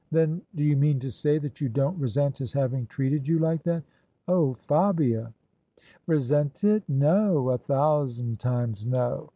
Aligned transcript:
"Then 0.11 0.41
do 0.55 0.63
you 0.63 0.75
mean 0.77 0.99
to 1.01 1.11
say 1.11 1.37
that 1.37 1.61
you 1.61 1.69
don't 1.69 1.95
resent 1.99 2.39
his 2.39 2.53
having 2.53 2.87
treated 2.87 3.27
you 3.27 3.37
like 3.37 3.61
that? 3.65 3.83
Oh, 4.27 4.55
Fabia! 4.55 5.31
"'* 5.85 6.07
Resent 6.07 6.63
it? 6.63 6.81
No; 6.89 7.49
a 7.51 7.59
thousand 7.59 8.39
times 8.39 8.83
no! 8.83 9.29